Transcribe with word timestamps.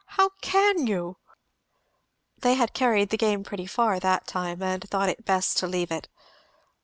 How 0.17 0.29
can 0.41 0.87
you?" 0.87 1.17
They 2.39 2.55
had 2.55 2.73
carried 2.73 3.09
the 3.11 3.17
game 3.19 3.43
pretty 3.43 3.67
far 3.67 3.99
that 3.99 4.25
time, 4.25 4.63
and 4.63 4.83
thought 4.89 5.13
best 5.25 5.57
to 5.59 5.67
leave 5.67 5.91
it. 5.91 6.07